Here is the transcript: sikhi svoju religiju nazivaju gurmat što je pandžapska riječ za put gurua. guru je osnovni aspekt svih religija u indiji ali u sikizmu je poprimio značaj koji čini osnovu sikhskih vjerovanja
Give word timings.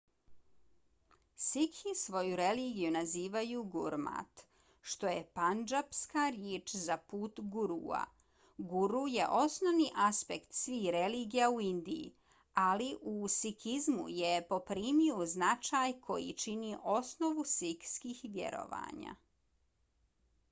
sikhi 1.47 1.91
svoju 1.97 2.37
religiju 2.39 2.91
nazivaju 2.93 3.59
gurmat 3.73 4.39
što 4.93 5.09
je 5.15 5.17
pandžapska 5.39 6.23
riječ 6.37 6.71
za 6.85 6.95
put 7.11 7.41
gurua. 7.55 7.99
guru 8.71 9.01
je 9.17 9.27
osnovni 9.41 9.85
aspekt 10.07 10.57
svih 10.61 10.87
religija 10.97 11.49
u 11.57 11.61
indiji 11.67 12.09
ali 12.63 12.87
u 13.17 13.29
sikizmu 13.35 14.05
je 14.21 14.31
poprimio 14.55 15.19
značaj 15.35 15.93
koji 16.09 16.33
čini 16.45 16.73
osnovu 16.97 17.45
sikhskih 17.55 18.25
vjerovanja 18.39 19.15